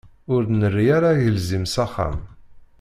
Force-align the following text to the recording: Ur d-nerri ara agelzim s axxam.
Ur 0.33 0.41
d-nerri 0.47 0.85
ara 0.97 1.07
agelzim 1.13 1.65
s 1.73 1.75
axxam. 1.85 2.17